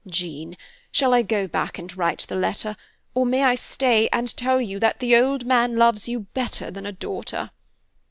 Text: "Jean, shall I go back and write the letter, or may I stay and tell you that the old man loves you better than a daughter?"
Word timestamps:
"Jean, 0.07 0.57
shall 0.91 1.13
I 1.13 1.21
go 1.21 1.47
back 1.47 1.77
and 1.77 1.95
write 1.95 2.21
the 2.27 2.35
letter, 2.35 2.75
or 3.13 3.23
may 3.23 3.43
I 3.43 3.53
stay 3.53 4.09
and 4.11 4.35
tell 4.35 4.59
you 4.59 4.79
that 4.79 4.97
the 4.99 5.15
old 5.15 5.45
man 5.45 5.75
loves 5.75 6.07
you 6.07 6.21
better 6.33 6.71
than 6.71 6.87
a 6.87 6.91
daughter?" 6.91 7.51